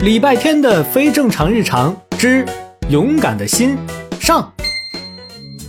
[0.00, 2.42] 礼拜天的非正常日常之
[2.88, 3.76] 勇敢的心
[4.18, 4.50] 上。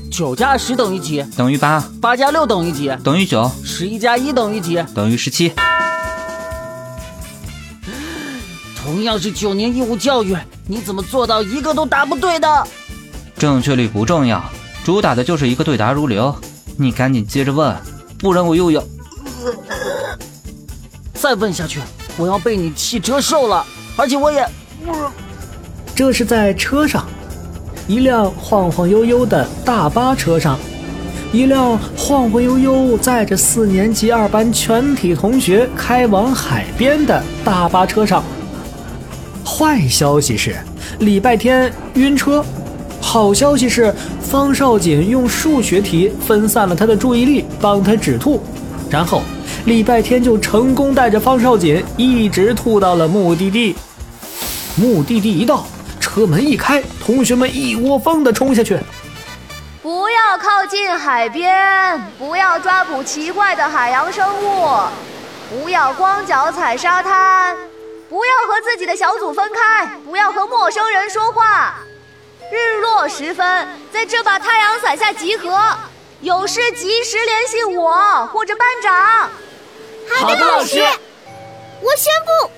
[0.09, 1.21] 九加十等于几？
[1.35, 1.83] 等于八。
[2.01, 2.89] 八加六等于几？
[3.03, 3.51] 等于九。
[3.61, 4.81] 十一加一等于几？
[4.95, 5.51] 等于十七。
[8.77, 12.67] 同样是九年义务教育，你怎么做到一个都答不对的？
[13.37, 14.41] 正确率不重要，
[14.85, 16.33] 主打的就是一个对答如流。
[16.77, 17.75] 你赶紧接着问，
[18.17, 18.81] 不然我又要……
[21.15, 21.81] 再问下去，
[22.15, 23.65] 我要被你气折寿了。
[23.97, 24.47] 而且我也……
[25.93, 27.05] 这是在车上，
[27.87, 30.57] 一辆晃晃悠悠的大巴车上，
[31.31, 38.23] 一辆晃晃悠悠载着四年级二班全体同学开往海边的大巴车上。
[39.45, 40.55] 坏消息是，
[40.99, 42.41] 礼拜天晕车；
[42.99, 48.41] 好消息是，方少锦用数学题分散了他的注意力，帮他止吐，
[48.89, 49.21] 然后
[49.65, 53.75] 礼拜天就成功带着方少锦一直吐到了目的地。
[54.75, 55.65] 目的地一到，
[55.99, 58.79] 车门一开，同学们一窝蜂地冲下去。
[59.83, 64.79] 不要靠近海边，不要抓捕奇怪的海洋生物，
[65.51, 67.55] 不要光脚踩沙滩，
[68.09, 71.75] 不要和自己的小组分开，不要和陌生人说话。
[72.51, 75.59] 日落时分，在这把太阳伞下集合，
[76.21, 79.29] 有事及时联系我或者班长。
[80.19, 80.79] 好的，老师。
[81.81, 82.51] 我宣布。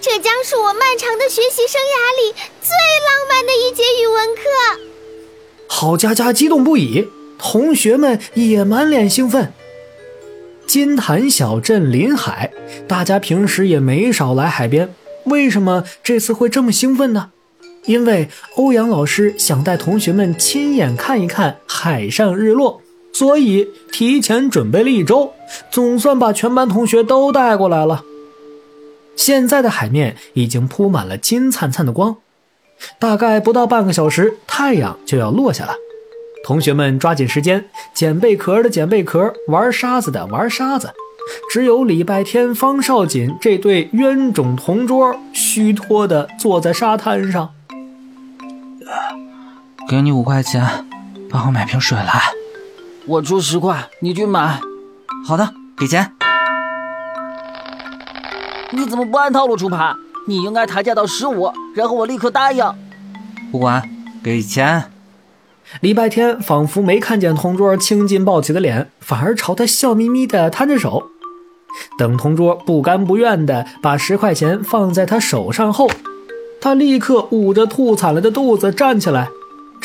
[0.00, 2.70] 这将是我漫长的学习生涯里最
[3.06, 4.42] 浪漫的一节语文课。
[5.66, 9.52] 郝佳佳激动不已，同学们也满脸兴奋。
[10.66, 12.52] 金坛小镇临海，
[12.86, 17.30] 大家平时也没少来海边，为什么这次会这么兴奋呢？
[17.84, 22.82] 因为欧阳老师想带同学们亲眼看一看海上日落，
[23.18, 25.32] 所以提前准备了一周，
[25.72, 28.04] 总算把全班同学都带过来了。
[29.16, 32.18] 现在的海面已经铺满了金灿灿的光，
[33.00, 35.74] 大概不到半个小时，太阳就要落下了。
[36.44, 40.92] 同学们抓紧时间，捡贝壳的捡贝壳，玩沙子的玩沙子。
[41.50, 47.50] 只有礼拜天方少锦这对冤种同桌虚脱地坐在沙滩上。
[49.88, 50.86] 给你五块钱，
[51.28, 52.37] 帮我买瓶水来。
[53.08, 54.60] 我出十块，你去买。
[55.26, 56.12] 好的，给钱。
[58.70, 59.94] 你怎么不按套路出牌？
[60.26, 62.62] 你应该抬价到十五，然后我立刻答应。
[63.50, 63.82] 不管，
[64.22, 64.90] 给钱。
[65.80, 71.08] 礼拜天仿佛没看见同桌青筋暴起的脸，反而朝他笑眯眯地摊着手。
[71.98, 75.88] 等同桌不甘不愿地把十块钱放在他手上后，
[76.60, 79.30] 他立刻捂着吐惨了的肚子站起来，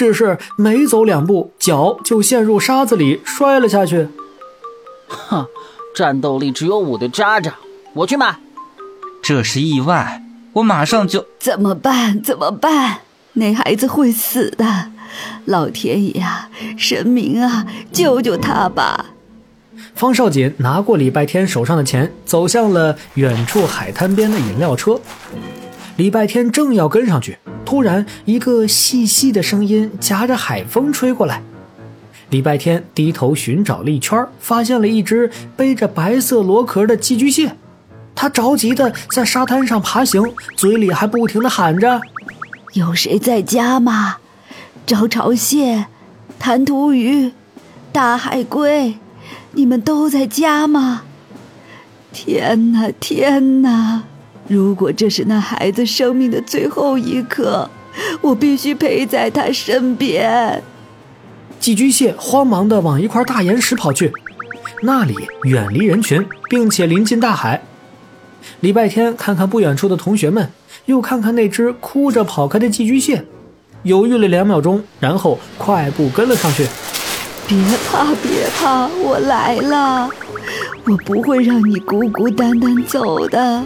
[0.03, 4.09] 只是没走两步，脚就陷入沙子里摔了下去。
[5.08, 5.46] 哼，
[5.96, 7.56] 战斗力只有我的渣渣，
[7.94, 8.36] 我去买。
[9.22, 10.22] 这是意外，
[10.52, 12.22] 我马上就怎么办？
[12.22, 13.00] 怎么办？
[13.34, 14.91] 那孩子会死的！
[15.46, 19.06] 老天爷啊，神明啊，救救他吧！
[19.96, 25.00] 方少锦拿过礼拜天手上的钱，走向了远处海滩边的饮料车。
[25.96, 31.42] 礼拜天正要跟上去，突然一个细细的声音夹着海风吹过来。
[32.31, 37.56] 礼拜天低头寻找了一圈，发现了一只背着白色螺壳的寄居蟹。
[38.16, 40.24] 他着急的在沙滩上爬行，
[40.58, 42.02] 嘴里还不停的喊着
[42.74, 44.18] ：“有谁在家吗？
[44.88, 45.86] 招潮蟹、
[46.40, 47.32] 弹涂鱼、
[47.92, 48.96] 大海龟，
[49.52, 51.03] 你们都在家吗？
[52.12, 54.03] 天哪，天哪！
[54.48, 57.70] 如果这是那孩子生命的最后一刻，
[58.22, 60.64] 我必须陪在他身边。”
[61.59, 64.12] 寄居蟹慌忙的往一块大岩石跑去，
[64.82, 67.62] 那里远离人群，并且临近大海。
[68.59, 70.50] 礼拜天，看看不远处的同学们，
[70.88, 73.24] 又看看那只哭着跑开的寄居蟹，
[73.84, 76.68] 犹豫了两秒钟，然后快步跟了上去。
[77.48, 77.58] 别
[77.90, 80.09] 怕，别怕，我来了，
[80.86, 83.64] 我不会让你孤孤单单走的，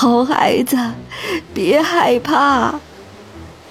[0.00, 0.76] 好孩子，
[1.52, 2.78] 别害怕。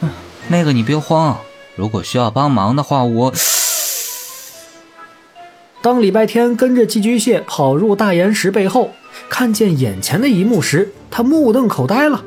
[0.02, 0.10] 嗯，
[0.50, 1.38] 那个你别慌，
[1.78, 3.34] 如果需要帮忙的话，我……
[5.82, 8.92] 当礼拜天跟着寄居蟹跑入大岩石背后。
[9.30, 12.22] 看见眼前的一幕时，他目瞪口呆了。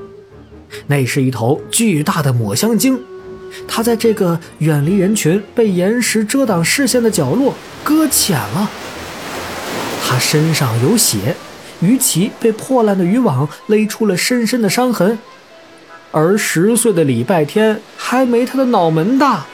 [0.86, 2.98] 那是一头巨大的抹香鲸，
[3.68, 7.52] 它在这个远离人群、被岩石遮挡视线的角落
[7.84, 8.70] 搁浅了。
[10.02, 11.36] 它身上有血，
[11.80, 15.18] 鱼鳍被破烂的渔网勒出了深深的伤痕，
[16.10, 19.46] 而十岁的礼拜天还没他的脑门大。